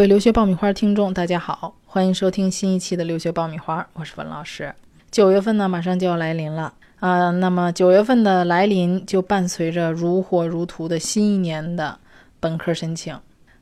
[0.00, 4.74] 各位留学爆米花听众，大家好，欢迎收听新一期的留学爆米花，我是文老师。
[5.10, 11.98] 九月份呢，马上就要来临了啊，那么九月份的来临就伴随着如火如荼的新一年的
[12.40, 13.14] 本科申请。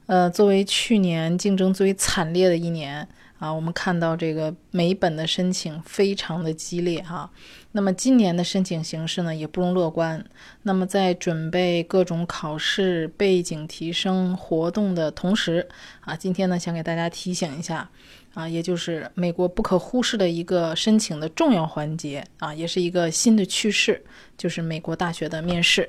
[0.06, 3.08] 呃，作为去年竞争最为惨烈的一年
[3.38, 7.30] 啊，我们看到这个每本的申请非常的激烈哈。
[7.72, 10.24] 那么今年的申请形势呢，也不容乐观。
[10.62, 15.68] 那么在准备各种考试背景提升活动的同时
[16.00, 17.88] 啊，今天呢，想给大家提醒一下
[18.34, 24.04] 啊，也就是美国不可忽视的一个申请的重要环节啊，也是一个新的趋势，
[24.36, 25.88] 就是美国大学的面试。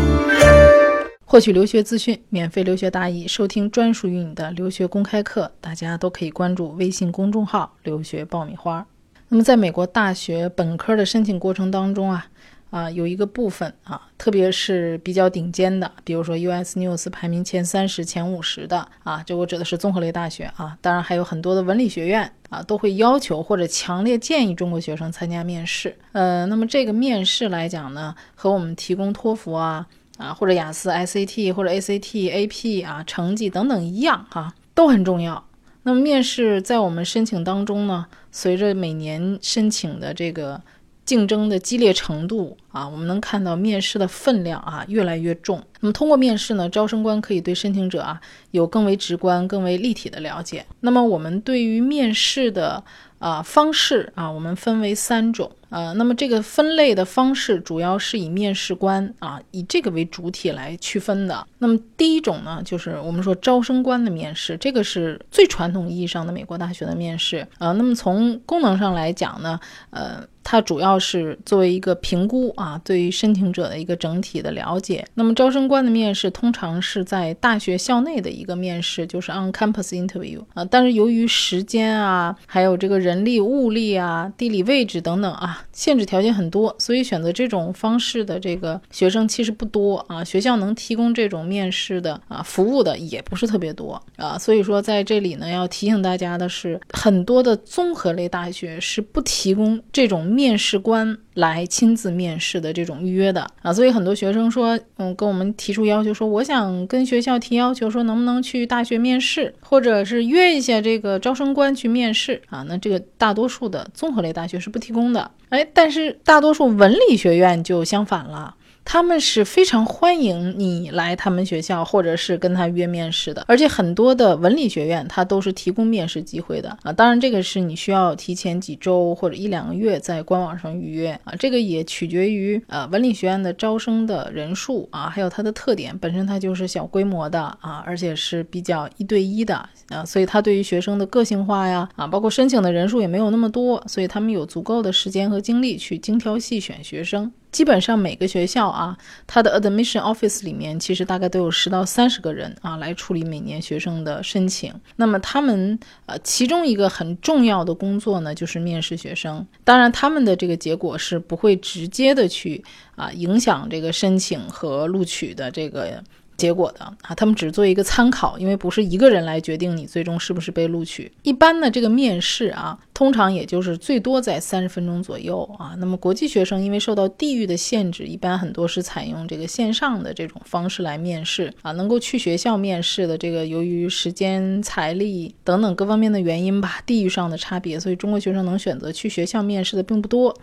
[1.31, 8.85] 获取留学资讯，免费留学答疑，收听专属于你的留学公开课，大家都可以关注微信公众号“留学爆米花”。
[9.29, 12.27] 那么，在美国大学本科的申请过程当中啊，
[12.69, 25.97] 啊，有一个部分啊，特别是比较顶尖的，比如说 US News 排名前三十、前五十的啊，这我指的是综合类大学啊，当然还有很多的文理学院啊，都会要求或者强烈建议中国学生参加面试。
[26.11, 29.87] 呃，那么这个面试来讲呢，和我们提供托福啊。
[30.21, 35.43] 啊，或者雅思、SAT 或者 ACT、AP 啊，成绩等等一样哈，都很重要。
[35.83, 40.61] 那么面试在我们申请当中呢，随着每年申请的这个
[41.03, 45.59] 竞争的激烈程度啊，我们能看到面试的分量啊越来越重。
[45.79, 50.63] 那么通过面试呢，招生官可以对申请者啊有更为直观、更为立体的了解。
[50.81, 52.83] 那么我们对于面试的
[53.17, 55.51] 啊方式啊，我们分为三种。
[55.71, 61.47] 呃，那么这个分类的方式主要是以面试官啊，以这个为主体来区分的。
[61.57, 67.73] 那么第一种呢，就是我们说招生官的面试，这个是最传统意义上的美国大学的面试呃。
[67.73, 69.59] 那么从功能上来讲呢，
[69.91, 75.07] 呃，它主要是作为一个评估啊，对于申请者的一个整体的了解。
[75.13, 80.65] 那么招生官的面试通常是在大学校内的一个面试，就是 on campus interview 啊。
[80.65, 85.65] 但是由于时间啊，还有这个人力物力啊、地理位置等等啊。
[85.71, 90.21] 限制条件很多，所以选择这种方式的这个学生其实不多啊。
[90.21, 94.37] 学校能提供这种面试的啊服务的也不是特别多啊。
[94.37, 101.17] 所以说在这里呢，要提醒大家的是，很多的综合类大学是不提供这种面面试官。
[101.33, 112.65] 来亲自面试的这种预约的啊，所以很多学生说，嗯，跟我们提出要求说，我想跟学校提要求说，能不能去大学面试，或者是约一下这个招生官去面试啊？
[112.67, 118.53] 那这个大多数的综合类大学是不提供的，哎，但是大多数文理学院就相反了。
[118.83, 126.91] 他们是非常欢迎你来他们学校，或者是跟他约面试的，而且很多的文理学院它都是提供面试机会的啊。
[126.91, 131.33] 当然，这个是你需要提前几周或者一两个月在官网上预约啊。
[131.39, 139.55] 这个也取决于呃文理学院的招生的人数啊，还有它的特点，本身它就是小规模的啊，而且是比较一对一的
[139.87, 147.31] 啊，所以它对于学生的个性化呀啊，包括申请的人数也没有那么多，所以他们有足够的时间和精力去精挑细选学生。
[147.51, 148.97] 基本上每个学校啊，
[149.27, 154.73] 它的 admission office 里面其实大概都有十到三十个人啊，来处理每年学生的申请。
[154.95, 159.45] 那么他们呃，其中一个很重要的工作呢，就是面试学生。
[159.63, 162.63] 当然，他们的这个结果是不会直接的去
[162.95, 166.03] 啊影响这个申请和录取的这个。
[166.37, 171.11] 结果的啊，他们只做一个参考，因为不是一个人来决定你最终是不是被录取。
[171.21, 175.73] 一般的这个面试啊，通常也就是最多在三十分钟左右啊。
[175.77, 181.71] 那么国际学生因为受到地域的限制，一般很多是采用这个线上的这种方式来面试啊。
[181.71, 190.35] 能够去学校面试的这个，由于时间、财力等等各方面的原因吧，地域上的差别，所以中国学生能选择去学校面试的并不多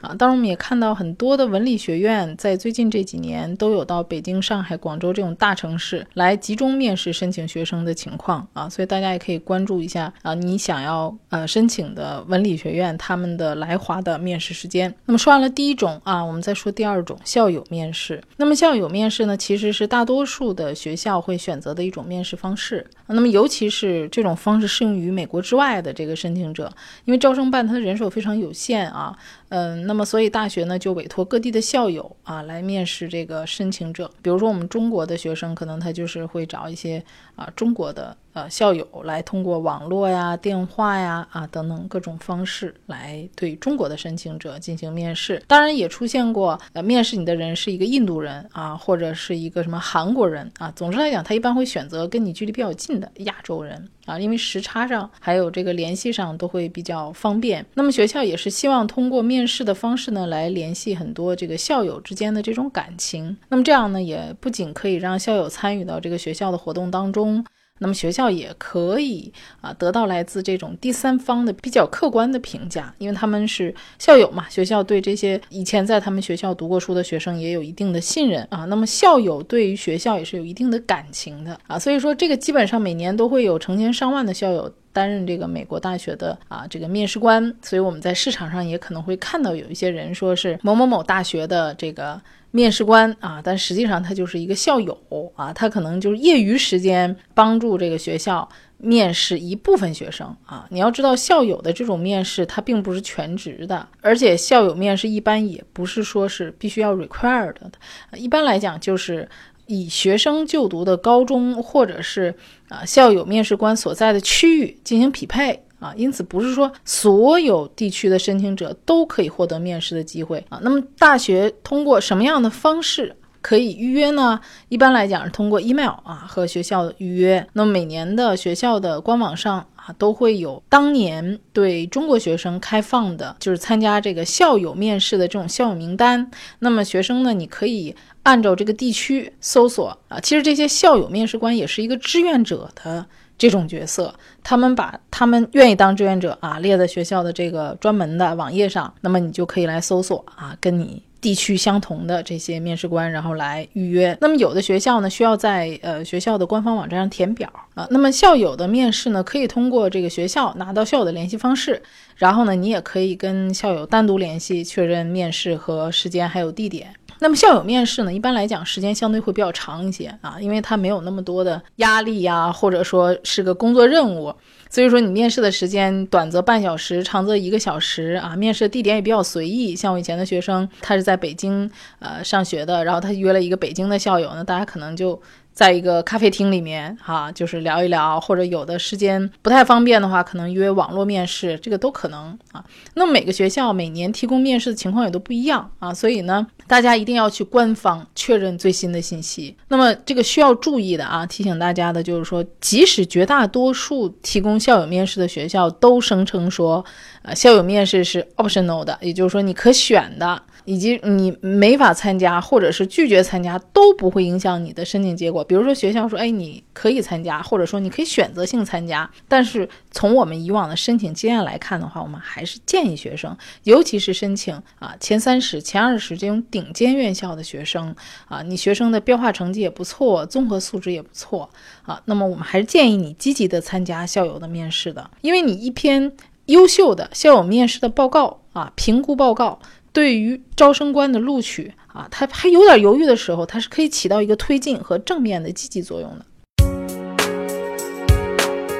[0.00, 0.14] 啊。
[0.14, 5.56] 当然，我们也看到很多的文理学院在最近这几年都有到北京、上海、广州这种大。
[5.56, 14.94] 城市来集中面试申请学生的情况啊，所以大家也可以关注一下啊，你想要呃申请的文理学院他们的来华的面试时间。
[15.06, 18.22] 那么说完了第一种啊，我们再说第二种校友面试。
[18.36, 22.86] 那么校友面试呢，其实是大多数的学校会选择的一种面试方式。
[23.08, 26.70] 那么尤其是这种方式适用于美国之外的这个申请者，
[27.04, 29.16] 因为招生办它的人手非常有限啊，
[29.48, 34.10] 嗯，那么所以大学呢就委托各地的校友啊来面试这个申请者。
[34.20, 37.02] 比如说我们中国的学生，可能他就是会找一些
[37.36, 45.42] 啊中国的呃校友来通过网络呀、电话呀啊等等各种方式来对中国的申请者进行面试。
[45.46, 50.72] 当然也出现过呃面试你的人是一个印度人啊，或者是一个什么韩国人啊。
[50.74, 53.88] 总之来讲，他一般会选择跟你距离比较近的亚洲人。
[54.06, 57.66] 啊，因为时差上还有这个联系上都会比较方便。
[57.74, 63.36] 那么学校也是希望通过面面试的方式呢，来联系很多这个校友之间的这种感情。
[63.50, 67.44] 那么这样呢，也不仅可以让校友参与到这个学校的活动当中。
[67.78, 78.64] 那么学校也可以啊得到来自这种第三方的比较客观的评价，因为他们是校友嘛，学校对这些以前在他们学校读过书的学生也有一定的信任啊。
[78.64, 92.20] 那么校友对于学校也是有一定的感情的啊，所以说这个基本上每年都会有成千上万的校友担任这个美国大学的啊这个面试官，所以我们在市场上也可能会看到有一些人说是某某某大学的这个。
[92.50, 94.98] 面试官啊，但实际上他就是一个校友
[95.34, 98.48] 啊，他可能就是业余时间帮助这个学校
[98.78, 100.66] 面试一部分学生啊。
[100.70, 107.72] 你要知道，校友的这种面试他并不是全职的，而且校友面试一般也不是说是必须要 required 的，
[108.16, 109.28] 一般来讲就是
[109.66, 112.34] 以学生就读的高中或者是
[112.68, 115.62] 啊校友面试官所在的区域进行匹配。
[115.78, 120.58] 啊，因此不是说所有地区的申请者都可以获得面试的机会啊。
[120.62, 124.40] 那么大学通过什么样的方式可以预约呢？
[124.68, 127.46] 一般来讲是通过 email 啊和学校预约。
[127.52, 136.28] 那么每年的学校的官网上啊都会有当年对中国学生开放的，就是参加这个校友面试的这种校友名单。
[136.58, 137.94] 那么学生呢，你可以
[138.24, 140.18] 按照这个地区搜索啊。
[140.18, 143.06] 其实这些校友面试官也是一个志愿者的。
[143.38, 154.16] 这种角色，他们把他们愿意当志愿者啊列在学校的这个专门的网页上，那么你就可以来搜索啊，跟你地区相同的这些面试官，然后来预约。
[154.20, 157.86] 那么有的学校呢，需要在呃学校的官方网站上填表啊。
[157.90, 161.82] 那么校友的面试呢，可以通过这个学校拿到校友的联系方式，
[162.16, 166.94] 然后呢，你也可以跟校友单独联系，确认面试和时间还有地点。
[167.18, 174.34] 那么校友面试呢，一般来讲时间相对会比较长一些啊，因为他没有那么多的压力呀，或者说是个工作任务，
[174.68, 178.36] 所以说你面试的时间短则半小时，长则一个小时啊。
[178.36, 185.20] 面试地点也比较随意，像我以前的学生，他是在北京呃上学的，然后他约了一个北京的校友，那大家可能就。
[185.56, 192.62] 在一个咖啡厅里面，哈，就是聊一聊，或者有的时间不太方便的话，可能约网络面试，这个都可能啊。
[192.92, 199.56] 那么每个学校每年提供面试的情况也都不一样啊，所以呢，大家一定要去官方确认最新的信息。
[199.68, 206.84] 那么这个需要注意的啊，提醒大家的就是说，即使绝大多数提供校友面试的学校都声称说，
[207.22, 210.42] 呃，校友面试是 optional 的，也就是说你可选的。
[210.66, 215.42] 以及你没法参加，或者是拒绝参加，都不会影响你的申请结果。
[215.42, 219.08] 比如说学校说，哎，你可以参加，或者说你可以选择性参加。
[219.28, 227.94] 但是从我们以往的申请经验来看的话，我们还是建议学生，尤其是申请啊前三十、前二十这种顶尖院校的学生
[228.26, 231.48] 啊，你学生的标化成绩也不错，综合素质也不错
[231.84, 236.12] 啊，那么我们还是建议你积极的参加校友的面试的，因为你一篇
[236.46, 239.60] 优秀的校友面试的报告啊，评估报告。
[239.96, 246.26] 对于招生官的录取啊，他还有点犹豫的时候，他是可以起到一个推进和正面的积极作用的。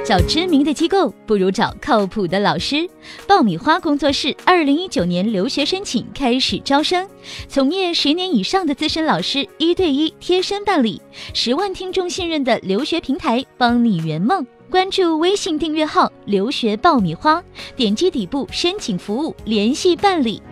[0.04, 2.87] 找知名的机构不如找靠谱的老师。
[3.26, 7.08] 爆米花工作室二零一九年留学申请开始招生，
[7.49, 11.00] 从业十年以上的资深老师一对一贴身办理，
[11.32, 14.46] 十万听众信任的留学平台，帮你圆梦。
[14.70, 17.42] 关注微信订阅号“留学爆米花”，
[17.75, 20.42] 点击底部申请服务联系办理。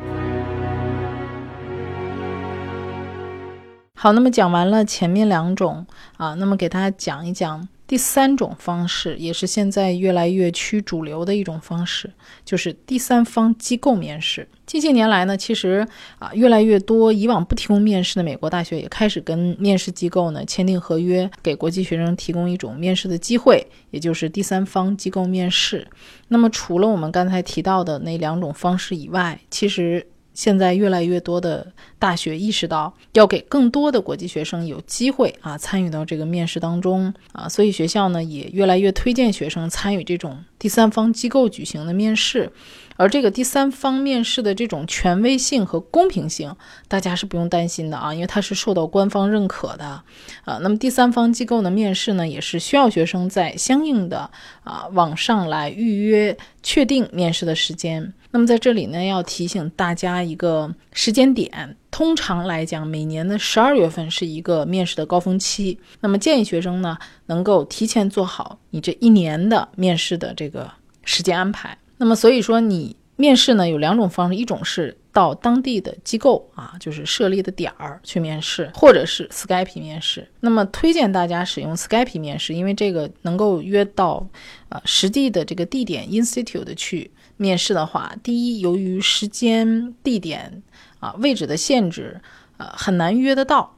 [4.05, 5.87] 好，那么讲完了前面两种
[6.19, 12.13] 啊，那么给大家讲一讲第三种方式，也是现在越来越趋主流的一种方式，
[12.45, 14.47] 就是第三方机构面试。
[14.67, 25.89] 近些年来呢，其实啊，越来越多以往不提供面试的美国大学也开始跟面试机构呢签订合约，给国际学生提供一种面试的机会，也就是第三方机构面试。
[26.29, 30.07] 那么除了我们刚才提到的那两种方式以外，其实。
[30.35, 42.51] 现在越来越多的大学意识到要给更多的国际学生有机会啊参与到这个面试当中啊，所以学校呢也越来越推荐学生参与这种第三方机构举行的面试，
[42.97, 46.55] 而这个第三方面试的这种权威性和公平性，
[46.89, 50.59] 大家是不用担心的啊，因为它是受到官方认可的啊。
[50.63, 54.31] 那么第三方机构的面试呢，也是需要学生在相应的
[54.65, 58.13] 啊网上来预约确定面试的时间。
[58.35, 61.77] 那么在这里呢，要提醒大家一个时间点。
[61.93, 65.79] 通常来讲，每年的十二月份是一个面试的高峰期。
[66.01, 70.69] 那么建议学生呢，能够提前做好你这一年的面试的这个
[71.05, 71.79] 时间安排。
[71.99, 74.99] 那么所以说，你面试呢有两种方式，一种是。
[75.15, 80.29] 到当地的机构啊，就是设立的点儿去面试，或者是 Skype 面试。
[80.41, 84.27] 那么推荐大家使用 Skype 面试，因为这个能够约到
[84.71, 90.63] 呃实地的这个地点 Institute 去面试的话，第一，由于时间、地点
[91.01, 92.21] 啊、位置的限制，
[92.57, 93.75] 呃，很难约得到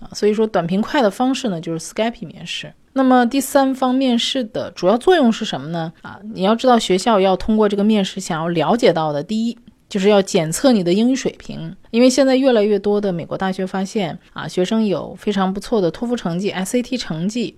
[0.00, 2.72] 啊，所以说短平快的方式呢就是 Skype 面试。
[2.92, 5.92] 那么第三方面试的主要作用是什么呢？
[6.02, 9.58] 啊，你要知道学校要通过这个面试，想要了解到的第一。
[9.88, 17.56] 就是要检测你的英语水平，因为现在越来越多的美国大学发现啊，学生有非常不错的托福成绩、SAT 成绩，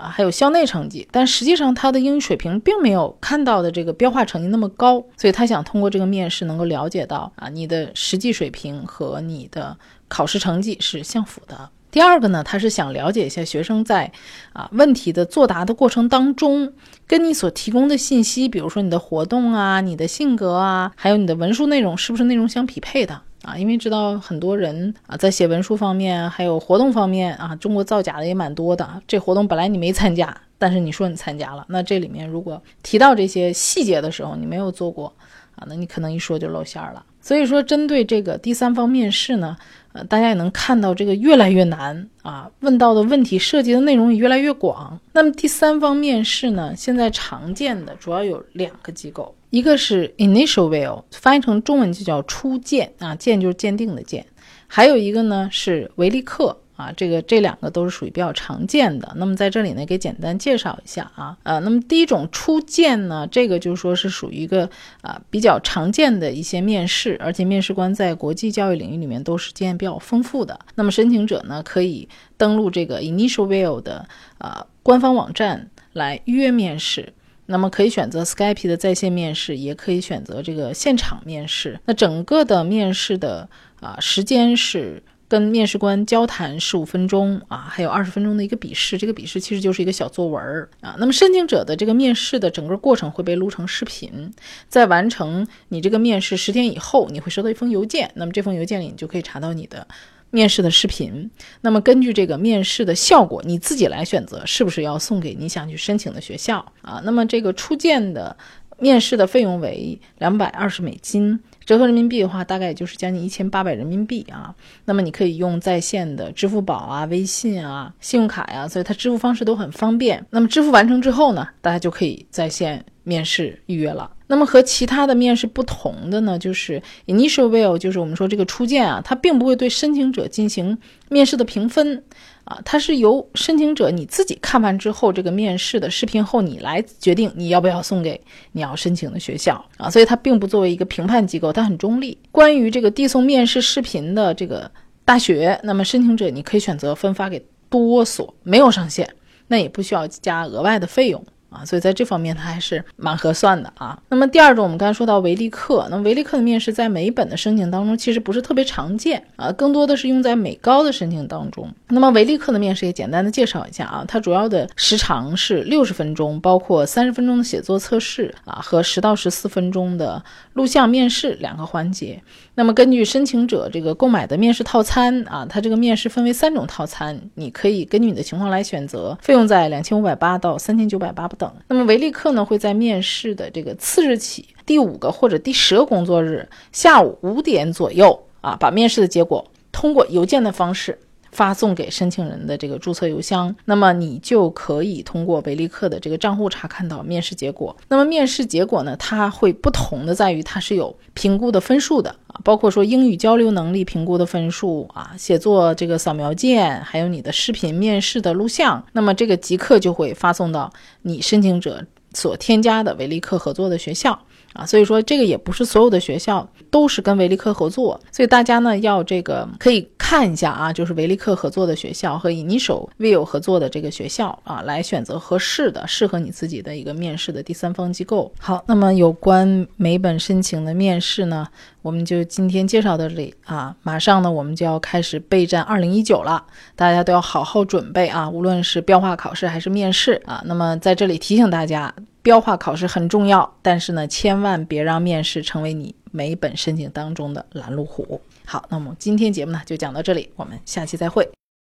[0.00, 9.76] 啊，还有校内成绩，但实际上他的英语水平并没有看到的这个标化成绩那么高，所以他想通过这个面试能够了解到啊，你的实际水平和你的
[10.08, 11.68] 考试成绩是相符的。
[11.90, 14.12] 第二个呢，他是想了解一下学生在
[14.52, 16.72] 啊问题的作答的过程当中，
[17.06, 23.56] 跟你所提供的信息，比如说你的活动啊、你的性格啊，还有你的文书内容是不是内容相匹配的啊？
[23.56, 29.02] 因为知道很多人啊在写文书方面，还有活动方面啊，中国造假的也蛮多的。
[29.06, 35.12] 这活动本来你没参加，但是你说你参加了，那这里面如果提到这些细节的时候，你没有做过
[35.56, 37.04] 啊，那你可能一说就露馅了。
[37.20, 39.56] 所以说，针对这个第三方面试呢。
[39.92, 44.98] 呃，大家也能看到这个越来越难啊，问到的问题涉及的内容也越来越广。
[45.12, 54.24] 那么第三方面试呢，现在常见的主要有两个机构，一个是 Initial Will，翻译成中文就叫初见啊，鉴就是鉴定的鉴，
[54.66, 56.56] 还有一个呢是维利克。
[56.80, 59.12] 啊，这个这两个都是属于比较常见的。
[59.16, 61.36] 那么在这里呢，给简单介绍一下啊。
[61.42, 64.70] 呃，那么第一种初见呢，这个就是说是属于一个
[65.02, 70.58] 啊比较常见的一些面试，而且面试官在国际教育领域里面都是经验比较丰富的。
[70.74, 72.08] 那么申请者呢，可以
[72.38, 74.08] 登录这个 Initialville 的
[74.38, 77.12] 呃官方网站来预约面试。
[77.44, 81.78] 那么可以选择 Skype 的在线面试，也可以选择这个现场面试。
[81.84, 85.02] 那整个的面试的啊时间是。
[85.30, 90.96] 跟面试官交谈十五分钟啊，还有二十分钟的一个笔试，这个笔试其实就是一个小作文啊。
[90.98, 94.32] 那么申请者的这个面试的整个过程会被录成视频，
[94.68, 98.10] 在完成你这个面试十天以后，你会收到一封邮件。
[98.16, 99.86] 那么这封邮件里你就可以查到你的
[100.30, 101.30] 面试的视频。
[101.60, 107.00] 那么根据这个面试的效果，你自己来选择是不是要送给你想去申请的学校啊。
[107.04, 108.36] 那么这个初见的
[108.80, 111.38] 面试的费用为两百二十美金。
[111.64, 114.54] 折合人民币的话，大概也就是将近一千八百人民币啊。
[114.84, 120.24] 那么你可以用在线的支付宝啊、微信啊、信用卡呀，所以它支付方式都很方便。
[120.30, 124.10] 那么支付完成之后呢，大家就可以在线面试预约了。
[124.30, 132.04] 那么和其他的面试不同的呢，就是 Initialville，就是我们说这个初见啊，它并不会对申请者进行面试的评分。
[132.44, 138.20] 啊，它是由申请者你自己看完之后，这个面试的视频后，你来决定你要不要送给
[138.52, 142.16] 你要申请的学校啊，所以它并不作为一个评判机构，它很中立。
[142.32, 144.70] 关于这个递送面试视频的这个
[145.04, 149.08] 大学，那么申请者你可以选择分发给多所，没有上限，
[149.48, 151.22] 那也不需要加额外的费用。
[151.50, 154.00] 啊，所以在这方面它还是蛮合算的啊。
[154.08, 161.68] 那么第二种，我们刚才说到维利克，那维利克的面试在美本的申请当中其实不是特别常见啊，更多的是用在美高的申请当中。
[161.88, 172.22] 那么维利克的面试也简单的介绍一下啊，它主要的时长是六十分钟，包括三十分钟的写作测试啊和十到十四分钟的录像面试两个环节。
[172.54, 181.39] 那么根据申请者这个购买的面试套餐啊，它这个面试分为三种套餐，你可以根据你的情况来选择，费用在两千五百八到三千九百八不。
[181.40, 190.98] 等，那么维利克呢会在面试的这个次日起第五个或者第十个工作日下午五点左右啊，把面试的结果通过邮件的方式。
[191.32, 197.76] 发送给申请人的这个注册邮箱，那么你就可以通过维利克的这个账户查看到面试结果。
[197.86, 208.84] 那么面试结果呢，它会不同的在于它是有评估的分数的，包括说英语交流能力评估的分数啊，写作这个扫描件，还有你的视频面试的录像。
[208.92, 214.18] 那么这个即刻就会发送到你申请者所添加的维利克合作的学校。
[214.52, 228.32] 啊，所以说这个也不是所有的学校都是跟维利克合作，所以大家呢要这个可以看一下啊，就是维利克合作的学校和以你手 will 合作的这个学校啊，来选择合适的、适合你自己的一个面试的第三方机构。
[228.40, 231.46] 好，那么有关每本申请的面试呢，
[231.82, 240.42] 我们就今天介绍到这里啊，马上呢我们就要开始备战二零一九了，大家都要好好准备啊，无论是标化考试还是面试啊。
[240.44, 241.94] 那么在这里提醒大家。
[242.22, 248.20] 标化考试很重要，但是呢，千万别让面试成为你每本申请当中的拦路虎。
[248.44, 251.28] 好，那么今天节目呢就讲到这里，我们下期再会。